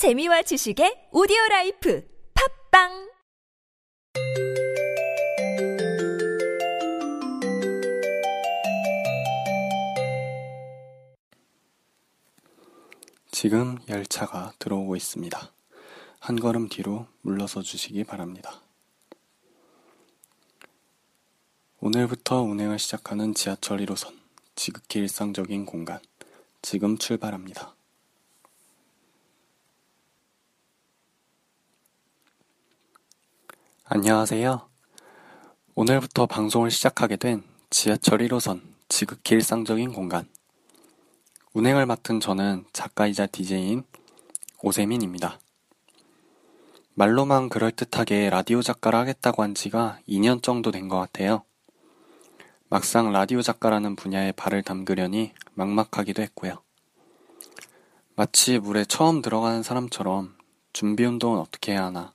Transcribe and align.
재미와 0.00 0.40
지식의 0.40 1.08
오디오 1.12 1.36
라이프 1.50 2.02
팟빵 2.70 3.10
지금 13.30 13.76
열차가 13.90 14.54
들어오고 14.58 14.96
있습니다. 14.96 15.52
한 16.20 16.36
걸음 16.36 16.70
뒤로 16.70 17.06
물러서 17.20 17.60
주시기 17.60 18.04
바랍니다. 18.04 18.62
오늘부터 21.80 22.40
운행을 22.40 22.78
시작하는 22.78 23.34
지하철 23.34 23.80
1호선, 23.80 24.16
지극히 24.54 25.00
일상적인 25.00 25.66
공간, 25.66 26.00
지금 26.62 26.96
출발합니다. 26.96 27.74
안녕하세요. 33.92 34.68
오늘부터 35.74 36.26
방송을 36.26 36.70
시작하게 36.70 37.16
된 37.16 37.42
지하철 37.70 38.20
1호선, 38.20 38.62
지극히 38.88 39.34
일상적인 39.34 39.92
공간, 39.92 40.28
운행을 41.54 41.86
맡은 41.86 42.20
저는 42.20 42.66
작가이자 42.72 43.26
DJ인 43.26 43.82
오세민입니다. 44.62 45.40
말로만 46.94 47.48
그럴듯하게 47.48 48.30
라디오 48.30 48.62
작가를 48.62 48.96
하겠다고 48.96 49.42
한 49.42 49.56
지가 49.56 49.98
2년 50.08 50.40
정도 50.40 50.70
된 50.70 50.88
것 50.88 50.96
같아요. 51.00 51.42
막상 52.68 53.10
라디오 53.10 53.42
작가라는 53.42 53.96
분야에 53.96 54.30
발을 54.30 54.62
담그려니 54.62 55.32
막막하기도 55.54 56.22
했고요. 56.22 56.62
마치 58.14 58.60
물에 58.60 58.84
처음 58.84 59.20
들어가는 59.20 59.64
사람처럼 59.64 60.36
준비 60.72 61.04
운동은 61.04 61.40
어떻게 61.40 61.72
해야 61.72 61.86
하나, 61.86 62.14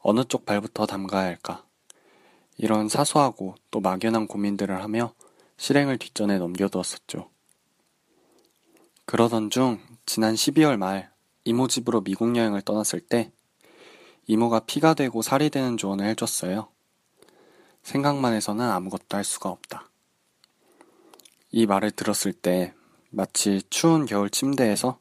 어느 0.00 0.24
쪽 0.24 0.44
발부터 0.44 0.86
담가야 0.86 1.24
할까, 1.24 1.64
이런 2.56 2.88
사소하고 2.88 3.54
또 3.70 3.80
막연한 3.80 4.26
고민들을 4.26 4.82
하며 4.82 5.14
실행을 5.56 5.98
뒷전에 5.98 6.38
넘겨두었었죠. 6.38 7.30
그러던 9.04 9.50
중 9.50 9.80
지난 10.06 10.34
12월 10.34 10.76
말 10.76 11.10
이모 11.44 11.68
집으로 11.68 12.02
미국 12.02 12.36
여행을 12.36 12.62
떠났을 12.62 13.00
때 13.00 13.32
이모가 14.26 14.60
피가 14.60 14.94
되고 14.94 15.22
살이 15.22 15.50
되는 15.50 15.76
조언을 15.76 16.06
해줬어요. 16.06 16.68
생각만 17.82 18.34
해서는 18.34 18.68
아무것도 18.68 19.16
할 19.16 19.24
수가 19.24 19.48
없다. 19.48 19.90
이 21.50 21.66
말을 21.66 21.90
들었을 21.90 22.32
때 22.32 22.74
마치 23.10 23.62
추운 23.70 24.06
겨울 24.06 24.30
침대에서 24.30 24.98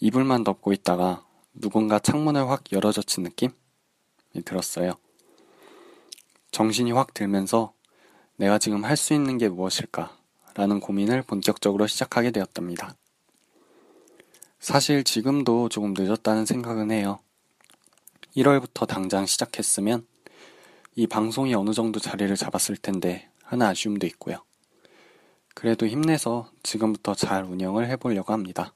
이불만 0.00 0.44
덮고 0.44 0.72
있다가 0.72 1.24
누군가 1.54 1.98
창문을 1.98 2.50
확 2.50 2.64
열어젖힌 2.72 3.22
느낌이 3.24 3.52
들었어요. 4.42 4.94
정신이 6.50 6.92
확 6.92 7.14
들면서 7.14 7.72
내가 8.36 8.58
지금 8.58 8.84
할 8.84 8.96
수 8.96 9.14
있는 9.14 9.38
게 9.38 9.48
무엇일까? 9.48 10.16
라는 10.54 10.80
고민을 10.80 11.22
본격적으로 11.22 11.86
시작하게 11.86 12.30
되었답니다. 12.32 12.96
사실 14.58 15.04
지금도 15.04 15.68
조금 15.68 15.94
늦었다는 15.96 16.46
생각은 16.46 16.90
해요. 16.90 17.20
1월부터 18.36 18.86
당장 18.86 19.24
시작했으면 19.24 20.06
이 20.96 21.06
방송이 21.06 21.54
어느 21.54 21.72
정도 21.72 22.00
자리를 22.00 22.34
잡았을 22.34 22.76
텐데 22.76 23.30
하는 23.44 23.66
아쉬움도 23.66 24.06
있고요. 24.08 24.42
그래도 25.54 25.86
힘내서 25.86 26.50
지금부터 26.62 27.14
잘 27.14 27.44
운영을 27.44 27.88
해보려고 27.88 28.32
합니다. 28.32 28.74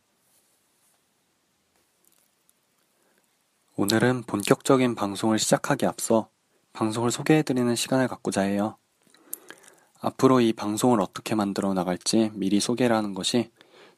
오늘은 3.83 4.23
본격적인 4.29 4.95
방송을 4.95 5.41
시작하기 5.41 5.87
앞서 5.87 6.29
방송을 6.73 7.11
소개해드리는 7.11 7.75
시간을 7.75 8.07
갖고자 8.07 8.43
해요. 8.43 8.77
앞으로 10.01 10.41
이 10.41 10.53
방송을 10.53 11.01
어떻게 11.01 11.35
만들어 11.35 11.75
나갈지 11.75 12.31
미리 12.35 12.61
소개를 12.61 12.95
하는 12.95 13.13
것이 13.13 13.51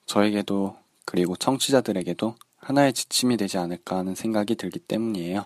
저에게도 0.07 0.79
그리고 1.05 1.37
청취자들에게도 1.37 2.35
하나의 2.57 2.95
지침이 2.95 3.37
되지 3.37 3.59
않을까 3.59 3.99
하는 3.99 4.15
생각이 4.15 4.55
들기 4.55 4.79
때문이에요. 4.79 5.45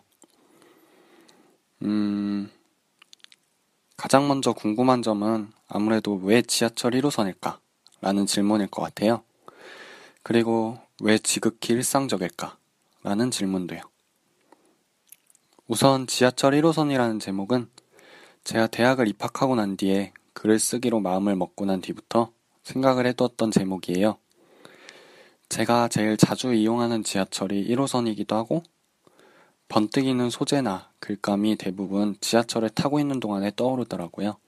음, 1.83 2.49
가장 3.97 4.29
먼저 4.29 4.53
궁금한 4.53 5.03
점은 5.03 5.51
아무래도 5.67 6.15
왜 6.15 6.43
지하철 6.43 6.93
1호선일까? 6.93 7.59
라는 8.01 8.25
질문일 8.25 8.69
것 8.69 8.83
같아요. 8.83 9.25
그리고 10.23 10.79
왜 11.01 11.19
지극히 11.19 11.75
일상적일까? 11.75 12.57
라는 13.03 13.33
질문도요. 13.33 13.81
우선 15.71 16.07
지하철 16.07 16.53
1호선이라는 16.55 17.21
제목은 17.21 17.69
제가 18.43 18.69
대학을 18.69 19.07
입학하고 19.07 19.55
난 19.55 19.77
뒤에 19.77 20.15
글을 20.33 20.59
쓰기로 20.59 21.01
마음을 21.01 21.37
먹고 21.37 21.67
난 21.67 21.83
뒤부터 21.83 22.33
생각을 22.63 23.05
해두었던 23.09 23.51
제목이에요. 23.51 24.17
제가 25.51 25.89
제일 25.89 26.17
자주 26.17 26.55
이용하는 26.55 27.05
지하철이 27.05 27.69
1호선이기도 27.69 28.33
하고 28.33 28.63
번뜩이는 29.69 30.31
소재나 30.31 30.89
글감이 31.01 31.57
대부분 31.57 32.17
지하철을 32.19 32.71
타고 32.71 32.99
있는 32.99 33.21
동안에 33.21 33.53
떠오르더라고요. 33.55 34.39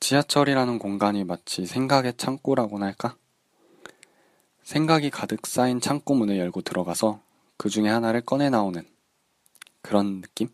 지하철이라는 0.00 0.78
공간이 0.78 1.24
마치 1.24 1.66
생각의 1.66 2.14
창고라고나 2.16 2.86
할까? 2.86 3.16
생각이 4.62 5.10
가득 5.10 5.46
쌓인 5.46 5.82
창고 5.82 6.14
문을 6.14 6.38
열고 6.38 6.62
들어가서 6.62 7.20
그 7.58 7.68
중에 7.68 7.90
하나를 7.90 8.22
꺼내 8.22 8.48
나오는 8.48 8.95
그런 9.86 10.20
느낌? 10.20 10.48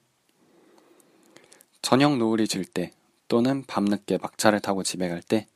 저녁 1.81 2.17
노을이 2.19 2.47
질 2.47 2.65
때 2.65 2.93
또는 3.29 3.65
밤늦게 3.67 4.19
막차를 4.19 4.61
타고 4.61 4.83
집에 4.83 5.09
갈 5.09 5.23
때 5.23 5.47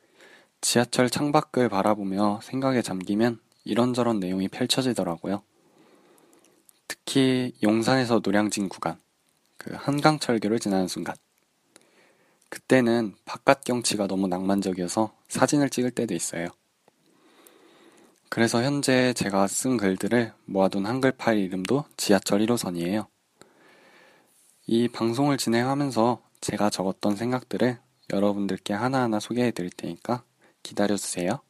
지하철 0.62 1.10
창밖을 1.10 1.68
바라보며 1.68 2.40
생각에 2.42 2.80
잠기면 2.80 3.38
이런저런 3.64 4.18
내용이 4.18 4.48
펼쳐지더라고요. 4.48 5.42
특히 6.88 7.52
용산에서 7.62 8.20
노량진 8.24 8.68
구간, 8.68 8.98
그 9.58 9.74
한강철교를 9.74 10.58
지나는 10.58 10.88
순간. 10.88 11.14
그때는 12.48 13.14
바깥 13.24 13.64
경치가 13.64 14.06
너무 14.06 14.28
낭만적이어서 14.28 15.12
사진을 15.28 15.68
찍을 15.68 15.90
때도 15.90 16.14
있어요. 16.14 16.48
그래서 18.30 18.62
현재 18.62 19.12
제가 19.12 19.46
쓴 19.46 19.76
글들을 19.76 20.32
모아둔 20.46 20.86
한글 20.86 21.12
파일 21.12 21.40
이름도 21.40 21.84
지하철 21.96 22.40
1호선이에요. 22.40 23.06
이 24.68 24.88
방송을 24.88 25.36
진행하면서 25.36 26.22
제가 26.40 26.70
적었던 26.70 27.14
생각들을 27.14 27.78
여러분들께 28.12 28.74
하나하나 28.74 29.20
소개해 29.20 29.52
드릴 29.52 29.70
테니까 29.70 30.24
기다려 30.64 30.96
주세요. 30.96 31.40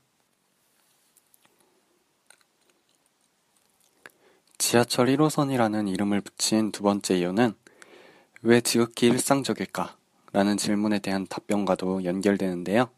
지하철 4.59 5.07
1호선이라는 5.07 5.89
이름을 5.89 6.21
붙인 6.21 6.73
두 6.73 6.83
번째 6.83 7.17
이유는 7.17 7.55
왜 8.43 8.61
지극히 8.61 9.07
일상적일까? 9.07 9.97
라는 10.33 10.59
질문에 10.59 10.99
대한 10.99 11.27
답변과도 11.27 12.05
연결되는데요. 12.05 12.91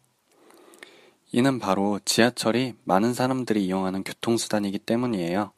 이는 1.30 1.60
바로 1.60 2.00
지하철이 2.04 2.74
많은 2.82 3.14
사람들이 3.14 3.64
이용하는 3.64 4.02
교통수단이기 4.02 4.80
때문이에요. 4.80 5.52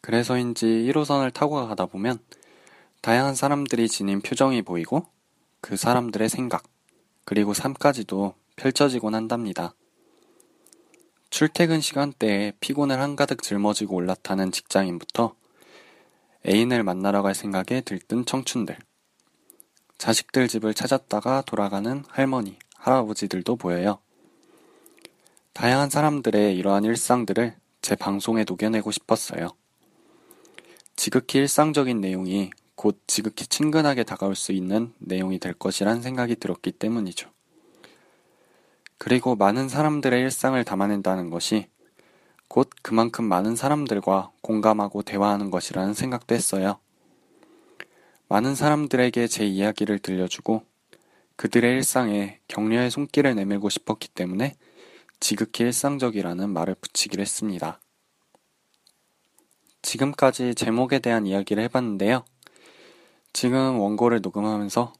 그래서인지 0.00 0.64
1호선을 0.64 1.34
타고 1.34 1.66
가다 1.66 1.86
보면 1.86 2.18
다양한 3.02 3.34
사람들이 3.34 3.88
지닌 3.88 4.20
표정이 4.20 4.62
보이고 4.62 5.04
그 5.60 5.76
사람들의 5.76 6.28
생각, 6.28 6.62
그리고 7.24 7.52
삶까지도 7.52 8.34
펼쳐지곤 8.54 9.16
한답니다. 9.16 9.74
출퇴근 11.28 11.80
시간대에 11.80 12.52
피곤을 12.60 13.00
한가득 13.00 13.42
짊어지고 13.42 13.96
올라타는 13.96 14.52
직장인부터 14.52 15.34
애인을 16.46 16.84
만나러 16.84 17.22
갈 17.22 17.34
생각에 17.34 17.80
들뜬 17.80 18.24
청춘들, 18.24 18.78
자식들 19.98 20.46
집을 20.46 20.72
찾았다가 20.72 21.42
돌아가는 21.42 22.04
할머니, 22.08 22.56
할아버지들도 22.76 23.56
보여요. 23.56 23.98
다양한 25.54 25.90
사람들의 25.90 26.56
이러한 26.56 26.84
일상들을 26.84 27.56
제 27.80 27.96
방송에 27.96 28.44
녹여내고 28.44 28.92
싶었어요. 28.92 29.48
지극히 30.94 31.40
일상적인 31.40 32.00
내용이 32.00 32.50
곧 32.74 33.00
지극히 33.06 33.46
친근하게 33.46 34.04
다가올 34.04 34.34
수 34.34 34.52
있는 34.52 34.92
내용이 34.98 35.38
될 35.38 35.52
것이란 35.52 36.02
생각이 36.02 36.36
들었기 36.36 36.72
때문이죠. 36.72 37.30
그리고 38.98 39.34
많은 39.34 39.68
사람들의 39.68 40.20
일상을 40.20 40.62
담아낸다는 40.64 41.30
것이 41.30 41.66
곧 42.48 42.70
그만큼 42.82 43.24
많은 43.24 43.56
사람들과 43.56 44.30
공감하고 44.42 45.02
대화하는 45.02 45.50
것이라는 45.50 45.94
생각도 45.94 46.34
했어요. 46.34 46.78
많은 48.28 48.54
사람들에게 48.54 49.26
제 49.26 49.44
이야기를 49.44 49.98
들려주고 49.98 50.64
그들의 51.36 51.74
일상에 51.74 52.40
격려의 52.48 52.90
손길을 52.90 53.34
내밀고 53.34 53.68
싶었기 53.68 54.08
때문에 54.08 54.56
지극히 55.18 55.64
일상적이라는 55.64 56.48
말을 56.50 56.74
붙이기로 56.76 57.20
했습니다. 57.20 57.80
지금까지 59.82 60.54
제목에 60.54 61.00
대한 61.00 61.26
이야기를 61.26 61.62
해봤는데요. 61.64 62.24
지금 63.32 63.78
원고를 63.80 64.20
녹음하면서 64.20 64.92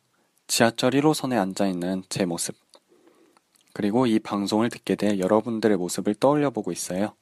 지하철 0.46 0.92
1호선에 0.92 1.40
앉아있는 1.40 2.04
제 2.08 2.24
모습, 2.24 2.56
그리고 3.72 4.06
이 4.06 4.18
방송을 4.18 4.68
듣게 4.68 4.94
될 4.94 5.18
여러분들의 5.18 5.76
모습을 5.76 6.14
떠올려 6.14 6.50
보고 6.50 6.72
있어요. 6.72 7.14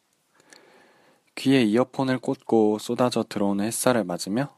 귀에 1.36 1.62
이어폰을 1.62 2.18
꽂고 2.18 2.78
쏟아져 2.78 3.24
들어오는 3.28 3.64
햇살을 3.64 4.04
맞으며 4.04 4.54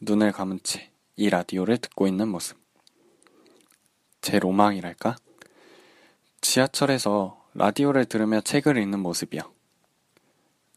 눈을 0.00 0.32
감은 0.32 0.60
채 0.62 0.90
이 1.18 1.30
라디오를 1.30 1.78
듣고 1.78 2.06
있는 2.06 2.28
모습. 2.28 2.58
제 4.20 4.38
로망이랄까? 4.38 5.16
지하철에서 6.42 7.42
라디오를 7.54 8.04
들으며 8.04 8.42
책을 8.42 8.76
읽는 8.76 9.00
모습이요. 9.00 9.40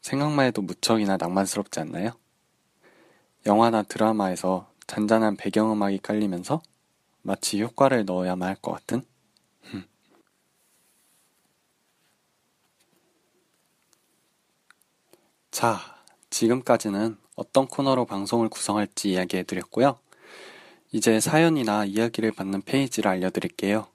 생각만 0.00 0.46
해도 0.46 0.62
무척이나 0.62 1.18
낭만스럽지 1.18 1.80
않나요? 1.80 2.12
영화나 3.44 3.82
드라마에서 3.82 4.69
잔잔한 4.90 5.36
배경음악이 5.36 5.98
깔리면서 6.00 6.62
마치 7.22 7.62
효과를 7.62 8.04
넣어야만 8.06 8.48
할 8.48 8.56
것 8.56 8.72
같은? 8.72 9.04
자, 15.52 15.78
지금까지는 16.30 17.16
어떤 17.36 17.66
코너로 17.68 18.04
방송을 18.04 18.48
구성할지 18.48 19.10
이야기해 19.12 19.44
드렸고요. 19.44 19.98
이제 20.92 21.20
사연이나 21.20 21.84
이야기를 21.84 22.32
받는 22.32 22.62
페이지를 22.62 23.10
알려드릴게요. 23.12 23.86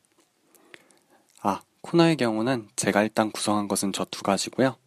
아, 1.42 1.62
코너의 1.82 2.16
경우는 2.18 2.70
제가 2.78 3.04
일단 3.04 3.32
구성한 3.32 3.68
것은 3.68 3.92
저 3.92 4.06
두 4.06 4.24
가지고요. 4.24 4.78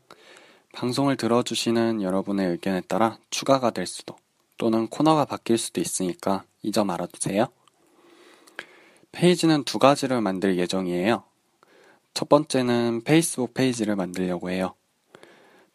방송을 0.72 1.16
들어주시는 1.18 2.00
여러분의 2.02 2.46
의견에 2.48 2.80
따라 2.82 3.18
추가가 3.30 3.70
될 3.70 3.86
수도 3.86 4.16
또는 4.58 4.88
코너가 4.88 5.24
바뀔 5.24 5.56
수도 5.56 5.80
있으니까 5.80 6.44
이 6.62 6.72
점 6.72 6.90
알아두세요. 6.90 7.46
페이지는 9.12 9.64
두 9.64 9.78
가지를 9.78 10.20
만들 10.20 10.58
예정이에요. 10.58 11.24
첫 12.14 12.28
번째는 12.28 13.02
페이스북 13.04 13.54
페이지를 13.54 13.96
만들려고 13.96 14.50
해요. 14.50 14.74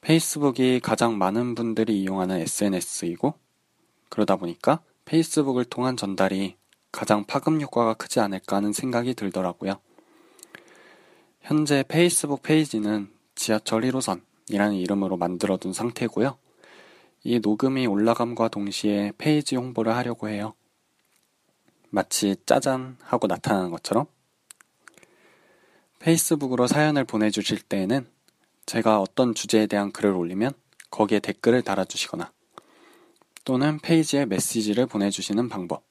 페이스북이 0.02 0.82
가장 0.82 1.18
많은 1.18 1.56
분들이 1.56 2.02
이용하는 2.02 2.42
SNS이고, 2.42 3.34
그러다 4.10 4.36
보니까 4.36 4.82
페이스북을 5.06 5.66
통한 5.66 5.98
전달이 5.98 6.58
가장 6.92 7.24
파급 7.26 7.60
효과가 7.62 7.96
크지 7.96 8.20
않을까 8.20 8.58
하는 8.58 8.74
생각이 8.74 9.14
들더라고요. 9.16 9.80
현재 11.42 11.84
페이스북 11.88 12.44
페이지는 12.44 13.10
지하철 13.36 13.82
1호선이라는 13.82 14.80
이름으로 14.80 15.18
만들어둔 15.18 15.74
상태고요. 15.74 16.38
이 17.24 17.40
녹음이 17.40 17.88
올라감과 17.88 18.50
동시에 18.50 19.14
페이지 19.18 19.56
홍보를 19.56 19.96
하려고 19.96 20.28
해요. 20.30 20.54
마치 21.90 22.36
짜잔 22.46 22.98
하고 23.02 23.28
나타나는 23.28 23.72
것처럼. 23.72 24.06
페이스북으로 26.00 26.68
사연을 26.68 27.06
보내주실 27.06 27.62
때에는 27.62 28.08
제가 28.66 29.00
어떤 29.00 29.34
주제에 29.34 29.68
대한 29.68 29.92
글을 29.92 30.12
올리면 30.12 30.52
거기에 30.92 31.20
댓글을 31.20 31.62
달아주시거나 31.62 32.32
또는 33.46 33.80
페이지에 33.80 34.26
메시지를 34.26 34.86
보내주시는 34.86 35.50
방법. 35.50 35.84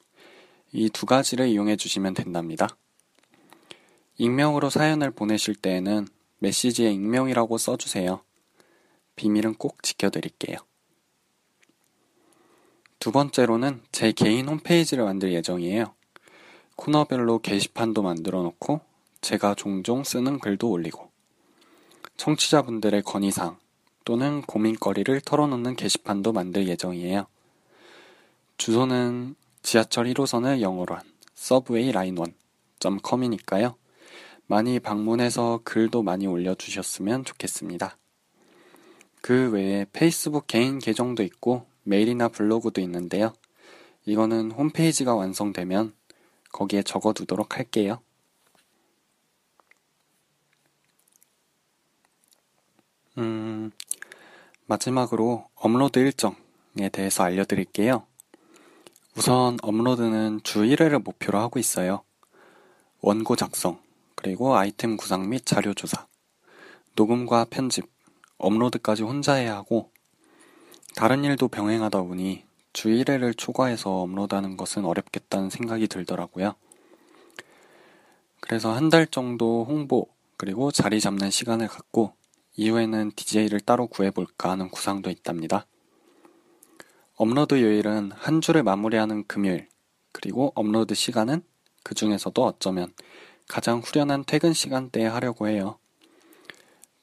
이 0.72 0.88
두 0.88 1.04
가지를 1.06 1.48
이용해 1.48 1.76
주시면 1.76 2.14
된답니다. 2.14 2.68
익명으로 4.16 4.70
사연을 4.70 5.10
보내실 5.10 5.54
때에는 5.54 6.08
메시지에 6.38 6.90
익명이라고 6.92 7.58
써주세요. 7.58 8.22
비밀은 9.16 9.54
꼭 9.54 9.82
지켜드릴게요. 9.82 10.56
두 13.02 13.10
번째로는 13.10 13.80
제 13.90 14.12
개인 14.12 14.46
홈페이지를 14.46 15.02
만들 15.02 15.32
예정이에요. 15.32 15.92
코너별로 16.76 17.40
게시판도 17.40 18.00
만들어 18.00 18.44
놓고 18.44 18.80
제가 19.20 19.56
종종 19.56 20.04
쓰는 20.04 20.38
글도 20.38 20.70
올리고 20.70 21.10
청취자분들의 22.16 23.02
건의사항 23.02 23.58
또는 24.04 24.42
고민거리를 24.42 25.20
털어놓는 25.22 25.74
게시판도 25.74 26.32
만들 26.32 26.68
예정이에요. 26.68 27.26
주소는 28.56 29.34
지하철 29.64 30.06
1호선을 30.06 30.60
영어로 30.60 30.94
한 30.94 31.02
서브웨이 31.34 31.90
라인 31.90 32.14
1.com이니까요. 32.14 33.74
많이 34.46 34.78
방문해서 34.78 35.62
글도 35.64 36.04
많이 36.04 36.28
올려주셨으면 36.28 37.24
좋겠습니다. 37.24 37.96
그 39.20 39.50
외에 39.50 39.86
페이스북 39.92 40.46
개인 40.46 40.78
계정도 40.78 41.24
있고 41.24 41.71
메일이나 41.84 42.28
블로그도 42.28 42.80
있는데요. 42.80 43.32
이거는 44.04 44.50
홈페이지가 44.52 45.14
완성되면 45.14 45.94
거기에 46.52 46.82
적어두도록 46.82 47.56
할게요. 47.56 48.00
음, 53.18 53.70
마지막으로 54.66 55.48
업로드 55.54 55.98
일정에 55.98 56.88
대해서 56.90 57.24
알려드릴게요. 57.24 58.06
우선 59.16 59.58
업로드는 59.62 60.40
주 60.42 60.62
1회를 60.62 61.02
목표로 61.02 61.38
하고 61.38 61.58
있어요. 61.58 62.02
원고 63.00 63.36
작성, 63.36 63.80
그리고 64.14 64.56
아이템 64.56 64.96
구상 64.96 65.28
및 65.28 65.44
자료 65.44 65.74
조사, 65.74 66.06
녹음과 66.96 67.46
편집, 67.50 67.90
업로드까지 68.38 69.02
혼자 69.02 69.34
해야 69.34 69.56
하고, 69.56 69.91
다른 70.94 71.24
일도 71.24 71.48
병행하다 71.48 72.02
보니 72.02 72.44
주 72.72 72.88
1회를 72.88 73.36
초과해서 73.36 74.02
업로드하는 74.02 74.56
것은 74.56 74.84
어렵겠다는 74.84 75.50
생각이 75.50 75.88
들더라고요. 75.88 76.54
그래서 78.40 78.72
한 78.72 78.90
달 78.90 79.06
정도 79.06 79.64
홍보, 79.64 80.08
그리고 80.36 80.70
자리 80.70 81.00
잡는 81.00 81.30
시간을 81.30 81.68
갖고 81.68 82.12
이후에는 82.56 83.12
DJ를 83.16 83.60
따로 83.60 83.86
구해볼까 83.86 84.50
하는 84.50 84.68
구상도 84.68 85.10
있답니다. 85.10 85.66
업로드 87.14 87.62
요일은 87.62 88.12
한 88.12 88.40
주를 88.40 88.62
마무리하는 88.62 89.24
금요일, 89.26 89.68
그리고 90.12 90.52
업로드 90.54 90.94
시간은 90.94 91.42
그 91.82 91.94
중에서도 91.94 92.44
어쩌면 92.44 92.92
가장 93.48 93.78
후련한 93.78 94.24
퇴근 94.26 94.52
시간대에 94.52 95.06
하려고 95.06 95.48
해요. 95.48 95.78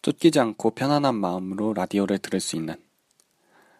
쫓기지 0.01 0.39
않고 0.39 0.71
편안한 0.71 1.15
마음으로 1.15 1.73
라디오를 1.73 2.19
들을 2.19 2.39
수 2.39 2.55
있는 2.55 2.75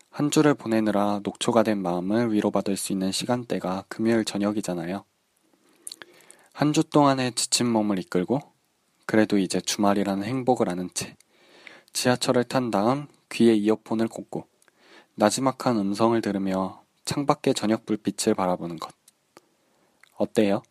한 0.10 0.32
주를 0.32 0.54
보내느라 0.54 1.20
녹초가 1.24 1.64
된 1.64 1.82
마음을 1.82 2.34
위로받을 2.34 2.76
수 2.78 2.92
있는 2.92 3.12
시간대가 3.12 3.86
금요일 3.90 4.26
저녁이잖아요. 4.26 5.06
한 6.54 6.74
주 6.74 6.84
동안의 6.84 7.34
지친 7.34 7.72
몸을 7.72 8.00
이끌고 8.00 8.40
그래도 9.06 9.38
이제 9.38 9.62
주말이라는 9.62 10.24
행복을 10.24 10.70
아는 10.70 10.90
채 10.94 11.16
지하철을 11.94 12.44
탄 12.44 12.70
다음 12.70 13.08
귀에 13.32 13.54
이어폰을 13.56 14.08
꽂고 14.08 14.46
나지막한 15.16 15.78
음성을 15.78 16.20
들으며 16.22 16.84
창밖의 17.06 17.54
저녁 17.54 17.86
불빛을 17.86 18.34
바라보는 18.36 18.78
것. 18.78 18.94
어때요? 20.18 20.62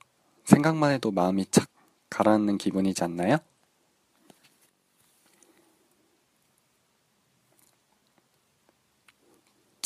생각만 0.44 0.92
해도 0.92 1.10
마음이 1.10 1.46
착 1.50 1.68
가라앉는 2.10 2.58
기분이지 2.58 3.02
않나요? 3.04 3.38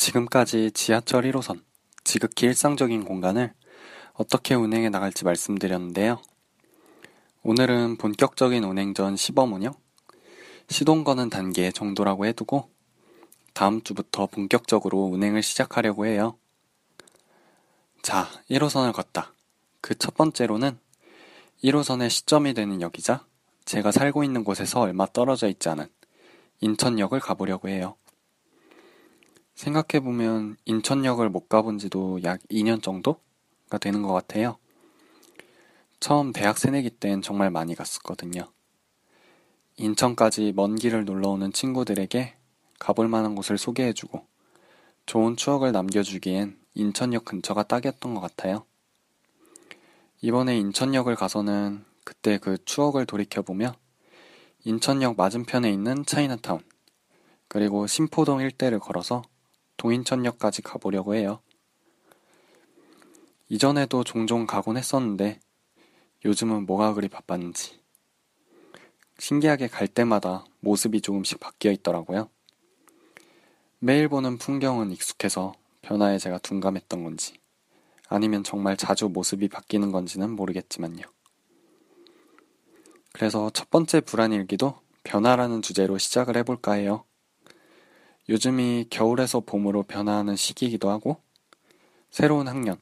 지금까지 0.03 0.71
지하철 0.71 1.23
1호선, 1.23 1.63
지극히 2.03 2.45
일상적인 2.47 3.05
공간을 3.05 3.53
어떻게 4.11 4.53
운행해 4.53 4.89
나갈지 4.89 5.23
말씀드렸는데요. 5.23 6.21
오늘은 7.43 7.95
본격적인 7.95 8.65
운행 8.65 8.93
전 8.93 9.15
시범 9.15 9.53
운영, 9.53 9.73
시동 10.67 11.05
거는 11.05 11.29
단계 11.29 11.71
정도라고 11.71 12.25
해두고 12.25 12.69
다음 13.53 13.81
주부터 13.81 14.25
본격적으로 14.27 15.05
운행을 15.05 15.41
시작하려고 15.41 16.05
해요. 16.05 16.37
자, 18.01 18.27
1호선을 18.51 18.91
걷다. 18.91 19.33
그 19.79 19.95
첫 19.95 20.15
번째로는 20.15 20.77
1호선의 21.63 22.09
시점이 22.09 22.53
되는 22.53 22.81
역이자 22.81 23.25
제가 23.63 23.93
살고 23.93 24.25
있는 24.25 24.43
곳에서 24.43 24.81
얼마 24.81 25.05
떨어져 25.05 25.47
있지 25.47 25.69
않은 25.69 25.87
인천역을 26.59 27.21
가보려고 27.21 27.69
해요. 27.69 27.95
생각해보면 29.55 30.57
인천역을 30.65 31.29
못 31.29 31.47
가본 31.47 31.77
지도 31.77 32.21
약 32.23 32.39
2년 32.49 32.81
정도가 32.81 33.77
되는 33.79 34.01
것 34.01 34.13
같아요. 34.13 34.57
처음 35.99 36.33
대학 36.33 36.57
새내기 36.57 36.89
땐 36.89 37.21
정말 37.21 37.49
많이 37.49 37.75
갔었거든요. 37.75 38.51
인천까지 39.77 40.53
먼 40.55 40.75
길을 40.75 41.05
놀러 41.05 41.29
오는 41.29 41.51
친구들에게 41.51 42.35
가볼 42.79 43.07
만한 43.07 43.35
곳을 43.35 43.57
소개해주고 43.57 44.27
좋은 45.05 45.35
추억을 45.35 45.71
남겨주기엔 45.71 46.59
인천역 46.75 47.25
근처가 47.25 47.63
딱이었던 47.63 48.13
것 48.13 48.19
같아요. 48.19 48.65
이번에 50.21 50.57
인천역을 50.57 51.15
가서는 51.15 51.85
그때 52.03 52.37
그 52.37 52.57
추억을 52.65 53.05
돌이켜보며 53.05 53.75
인천역 54.65 55.17
맞은편에 55.17 55.71
있는 55.71 56.05
차이나타운, 56.05 56.61
그리고 57.47 57.87
신포동 57.87 58.41
일대를 58.41 58.79
걸어서 58.79 59.23
동인천역까지 59.83 60.61
가보려고 60.61 61.13
해요. 61.13 61.41
이전에도 63.49 64.05
종종 64.05 64.47
가곤 64.47 64.77
했었는데 64.77 65.41
요즘은 66.23 66.65
뭐가 66.65 66.93
그리 66.93 67.09
바빴는지. 67.09 67.81
신기하게 69.19 69.67
갈 69.67 69.89
때마다 69.89 70.45
모습이 70.61 71.01
조금씩 71.01 71.41
바뀌어 71.41 71.71
있더라고요. 71.73 72.29
매일 73.79 74.07
보는 74.07 74.37
풍경은 74.37 74.91
익숙해서 74.91 75.53
변화에 75.81 76.17
제가 76.17 76.37
둔감했던 76.37 77.03
건지, 77.03 77.37
아니면 78.07 78.45
정말 78.45 78.77
자주 78.77 79.09
모습이 79.09 79.49
바뀌는 79.49 79.91
건지는 79.91 80.31
모르겠지만요. 80.31 81.03
그래서 83.11 83.49
첫 83.49 83.69
번째 83.69 83.99
불안일기도 83.99 84.79
변화라는 85.03 85.61
주제로 85.61 85.97
시작을 85.97 86.37
해볼까 86.37 86.73
해요. 86.73 87.03
요즘이 88.29 88.87
겨울에서 88.89 89.41
봄으로 89.41 89.83
변화하는 89.83 90.35
시기이기도 90.35 90.89
하고, 90.89 91.21
새로운 92.09 92.47
학년 92.47 92.79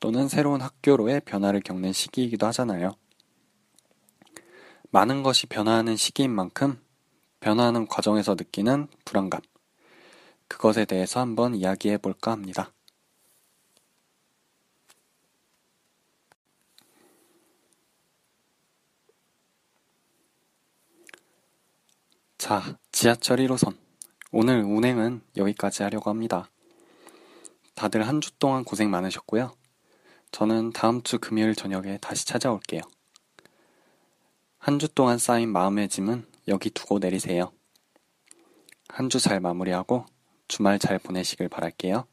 또는 0.00 0.28
새로운 0.28 0.60
학교로의 0.60 1.22
변화를 1.24 1.60
겪는 1.60 1.92
시기이기도 1.92 2.46
하잖아요. 2.48 2.94
많은 4.90 5.22
것이 5.22 5.46
변화하는 5.46 5.96
시기인 5.96 6.30
만큼 6.30 6.78
변화하는 7.40 7.86
과정에서 7.86 8.34
느끼는 8.34 8.88
불안감, 9.04 9.40
그것에 10.48 10.84
대해서 10.84 11.20
한번 11.20 11.54
이야기해 11.54 11.98
볼까 11.98 12.32
합니다. 12.32 12.72
자, 22.38 22.78
지하철 22.92 23.38
1호선. 23.38 23.74
오늘 24.36 24.64
운행은 24.64 25.22
여기까지 25.36 25.84
하려고 25.84 26.10
합니다. 26.10 26.50
다들 27.76 28.08
한 28.08 28.20
주 28.20 28.36
동안 28.38 28.64
고생 28.64 28.90
많으셨고요. 28.90 29.54
저는 30.32 30.72
다음 30.72 31.02
주 31.02 31.20
금요일 31.20 31.54
저녁에 31.54 31.98
다시 31.98 32.26
찾아올게요. 32.26 32.80
한 34.58 34.78
주 34.80 34.88
동안 34.92 35.18
쌓인 35.18 35.52
마음의 35.52 35.88
짐은 35.88 36.26
여기 36.48 36.70
두고 36.70 36.98
내리세요. 36.98 37.52
한 38.88 39.08
주 39.08 39.20
잘 39.20 39.38
마무리하고 39.38 40.04
주말 40.48 40.80
잘 40.80 40.98
보내시길 40.98 41.48
바랄게요. 41.48 42.04